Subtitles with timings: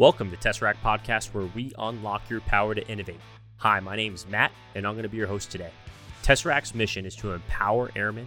[0.00, 3.20] Welcome to Tesseract Podcast, where we unlock your power to innovate.
[3.58, 5.72] Hi, my name is Matt, and I'm going to be your host today.
[6.22, 8.26] Tesseract's mission is to empower airmen,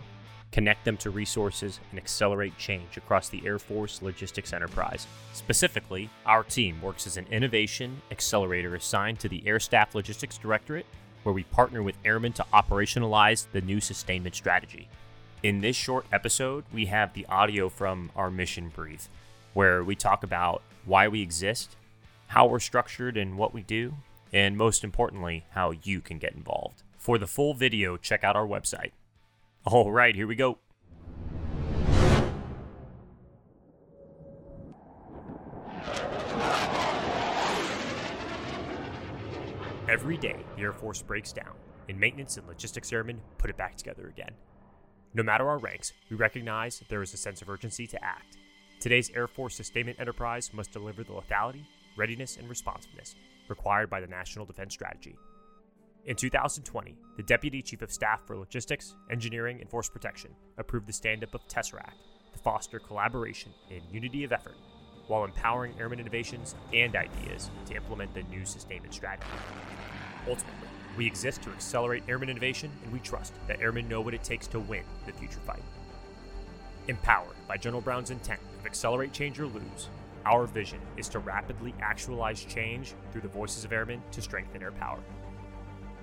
[0.51, 5.07] connect them to resources, and accelerate change across the Air Force logistics enterprise.
[5.33, 10.85] Specifically, our team works as an innovation accelerator assigned to the Air Staff Logistics Directorate,
[11.23, 14.87] where we partner with airmen to operationalize the new sustainment strategy.
[15.41, 19.09] In this short episode, we have the audio from our mission brief,
[19.55, 21.75] where we talk about why we exist,
[22.27, 23.93] how we're structured and what we do,
[24.31, 26.83] and most importantly, how you can get involved.
[26.97, 28.91] For the full video, check out our website.
[29.65, 30.57] All right, here we go.
[39.87, 41.53] Every day, the Air Force breaks down,
[41.87, 44.31] and maintenance and logistics airmen put it back together again.
[45.13, 48.37] No matter our ranks, we recognize there is a sense of urgency to act.
[48.83, 51.63] Today's Air Force sustainment enterprise must deliver the lethality,
[51.95, 53.15] readiness, and responsiveness
[53.47, 55.15] required by the National Defense Strategy.
[56.03, 60.91] In 2020, the Deputy Chief of Staff for Logistics, Engineering, and Force Protection approved the
[60.91, 61.93] stand up of Tesseract
[62.33, 64.57] to foster collaboration and unity of effort
[65.07, 69.31] while empowering airmen innovations and ideas to implement the new sustainment strategy.
[70.27, 70.67] Ultimately,
[70.97, 74.45] we exist to accelerate airmen innovation, and we trust that airmen know what it takes
[74.47, 75.63] to win the future fight.
[76.89, 79.89] Empowered by General Brown's intent of accelerate, change, or lose,
[80.25, 84.71] our vision is to rapidly actualize change through the voices of airmen to strengthen air
[84.71, 84.99] power.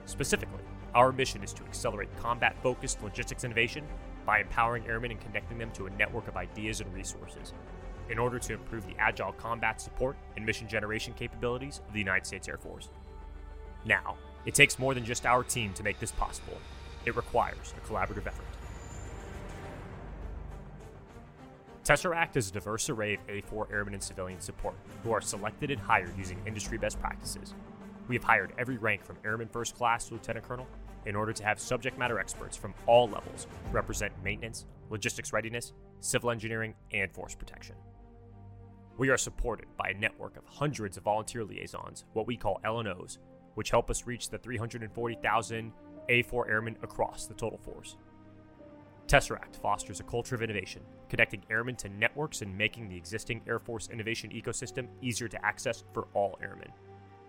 [0.05, 0.63] Specifically,
[0.95, 3.85] our mission is to accelerate combat focused logistics innovation
[4.27, 7.55] by empowering airmen and connecting them to a network of ideas and resources
[8.11, 12.27] in order to improve the agile combat support and mission generation capabilities of the United
[12.27, 12.91] States Air Force.
[13.85, 16.59] Now, it takes more than just our team to make this possible,
[17.07, 18.50] it requires a collaborative effort.
[21.85, 25.81] Tesseract is a diverse array of A4 airmen and civilian support who are selected and
[25.81, 27.55] hired using industry best practices.
[28.07, 30.67] We have hired every rank from Airman First Class to Lieutenant Colonel
[31.07, 36.31] in order to have subject matter experts from all levels represent maintenance, logistics readiness, civil
[36.31, 37.77] engineering, and force protection.
[38.99, 43.17] We are supported by a network of hundreds of volunteer liaisons, what we call LNOs,
[43.55, 45.73] which help us reach the 340,000
[46.11, 47.97] A4 airmen across the total force.
[49.11, 53.59] Tesseract fosters a culture of innovation, connecting airmen to networks and making the existing Air
[53.59, 56.71] Force innovation ecosystem easier to access for all airmen.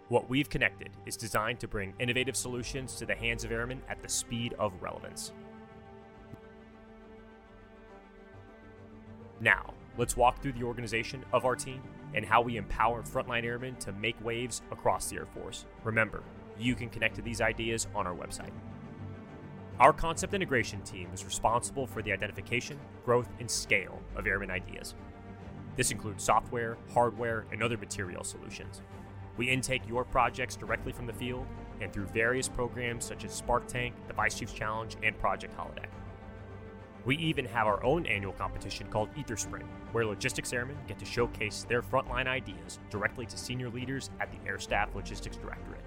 [0.07, 3.99] What we've connected is designed to bring innovative solutions to the hands of airmen at
[4.03, 5.31] the speed of relevance.
[9.39, 11.81] Now, let's walk through the organization of our team
[12.13, 15.65] and how we empower frontline airmen to make waves across the Air Force.
[15.83, 16.21] Remember,
[16.59, 18.51] you can connect to these ideas on our website.
[19.81, 24.93] Our concept integration team is responsible for the identification, growth, and scale of airman ideas.
[25.75, 28.83] This includes software, hardware, and other material solutions.
[29.37, 31.47] We intake your projects directly from the field
[31.81, 35.89] and through various programs such as Spark Tank, the Vice Chiefs Challenge, and Project Holodeck.
[37.03, 41.05] We even have our own annual competition called Ether Sprint, where logistics airmen get to
[41.05, 45.81] showcase their frontline ideas directly to senior leaders at the Air Staff Logistics Directorate.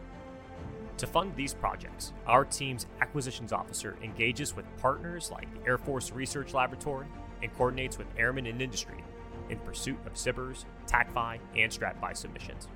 [0.98, 6.12] To fund these projects, our team's acquisitions officer engages with partners like the Air Force
[6.12, 7.06] Research Laboratory
[7.42, 9.02] and coordinates with airmen and industry
[9.50, 12.68] in pursuit of SBIRs, TACFI, and STRATFI submissions.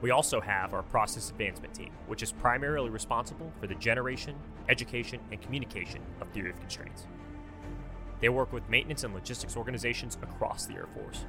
[0.00, 4.34] We also have our process advancement team, which is primarily responsible for the generation,
[4.68, 7.06] education, and communication of theory of constraints.
[8.20, 11.24] They work with maintenance and logistics organizations across the Air Force.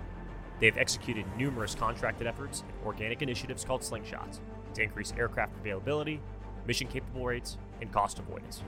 [0.60, 4.40] They have executed numerous contracted efforts and organic initiatives called Slingshots
[4.74, 6.20] to increase aircraft availability,
[6.68, 8.62] mission capable rates, and cost avoidance.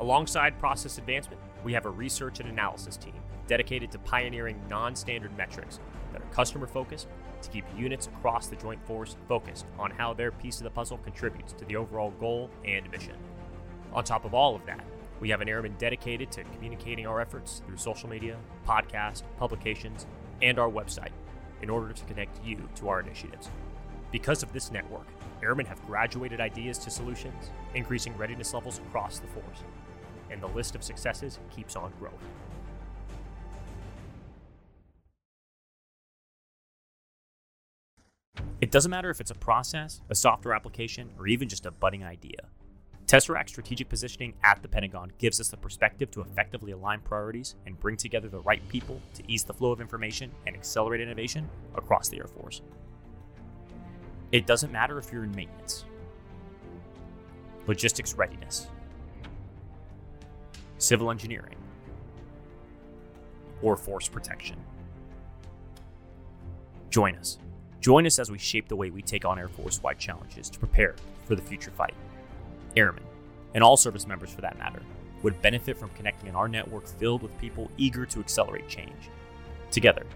[0.00, 3.14] Alongside process advancement, we have a research and analysis team
[3.46, 5.80] dedicated to pioneering non standard metrics
[6.12, 7.08] that are customer focused
[7.42, 10.98] to keep units across the Joint Force focused on how their piece of the puzzle
[10.98, 13.14] contributes to the overall goal and mission.
[13.92, 14.84] On top of all of that,
[15.20, 18.36] we have an airman dedicated to communicating our efforts through social media,
[18.66, 20.06] podcasts, publications,
[20.40, 21.12] and our website
[21.62, 23.48] in order to connect you to our initiatives.
[24.12, 25.06] Because of this network,
[25.42, 29.64] airmen have graduated ideas to solutions, increasing readiness levels across the force,
[30.30, 32.14] and the list of successes keeps on growing.
[38.60, 42.04] It doesn't matter if it's a process, a software application, or even just a budding
[42.04, 42.38] idea.
[43.06, 47.80] Tesseract strategic positioning at the Pentagon gives us the perspective to effectively align priorities and
[47.80, 52.08] bring together the right people to ease the flow of information and accelerate innovation across
[52.08, 52.62] the Air Force.
[54.32, 55.84] It doesn't matter if you're in maintenance,
[57.66, 58.68] logistics readiness,
[60.78, 61.56] civil engineering,
[63.62, 64.56] or force protection.
[66.90, 67.38] Join us
[67.82, 70.58] Join us as we shape the way we take on Air Force wide challenges to
[70.60, 70.94] prepare
[71.24, 71.94] for the future fight.
[72.76, 73.02] Airmen,
[73.54, 74.80] and all service members for that matter,
[75.24, 79.10] would benefit from connecting in our network filled with people eager to accelerate change.
[79.72, 80.06] Together,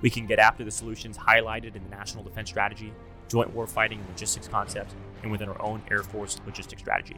[0.00, 2.92] we can get after the solutions highlighted in the National Defense Strategy,
[3.28, 7.16] Joint Warfighting and Logistics concepts, and within our own Air Force logistics strategy.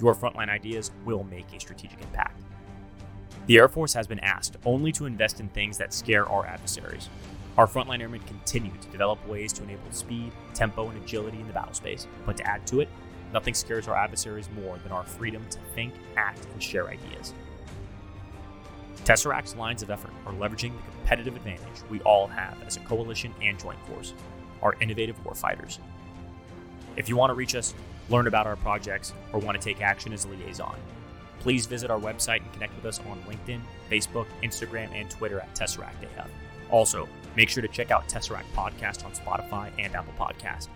[0.00, 2.40] Your frontline ideas will make a strategic impact.
[3.46, 7.08] The Air Force has been asked only to invest in things that scare our adversaries.
[7.58, 11.52] Our frontline airmen continue to develop ways to enable speed, tempo, and agility in the
[11.52, 12.88] battle space, but to add to it,
[13.32, 17.34] nothing scares our adversaries more than our freedom to think, act, and share ideas.
[19.10, 23.34] Tesseract's lines of effort are leveraging the competitive advantage we all have as a coalition
[23.42, 24.14] and joint force,
[24.62, 25.80] our innovative warfighters.
[26.94, 27.74] If you want to reach us,
[28.08, 30.76] learn about our projects, or want to take action as a liaison,
[31.40, 33.60] please visit our website and connect with us on LinkedIn,
[33.90, 36.30] Facebook, Instagram, and Twitter at Tesseract AF.
[36.70, 40.68] Also, make sure to check out Tesseract Podcast on Spotify and Apple Podcast.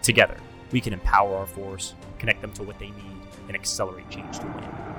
[0.00, 0.38] Together,
[0.72, 4.46] we can empower our force, connect them to what they need, and accelerate change to
[4.46, 4.95] win.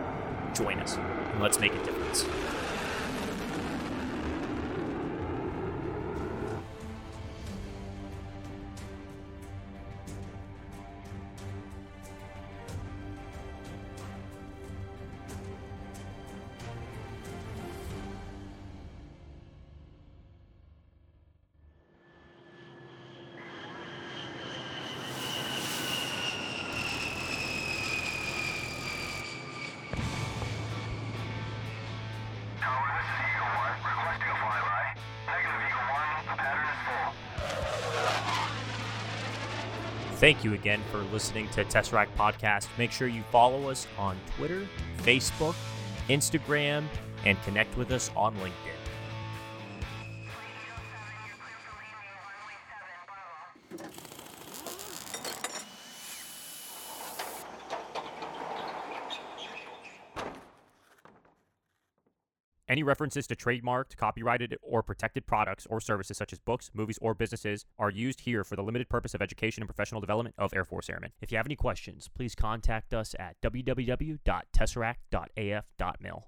[0.54, 2.26] Join us, and let's make a difference.
[40.20, 42.68] Thank you again for listening to Tesseract Podcast.
[42.80, 44.68] Make sure you follow us on Twitter,
[45.04, 45.54] Facebook,
[46.10, 46.86] Instagram,
[47.24, 48.77] and connect with us on LinkedIn.
[62.78, 67.16] Any references to trademarked, copyrighted, or protected products or services such as books, movies, or
[67.16, 70.64] businesses are used here for the limited purpose of education and professional development of Air
[70.64, 71.10] Force Airmen.
[71.20, 76.28] If you have any questions, please contact us at www.tesseract.af.mil.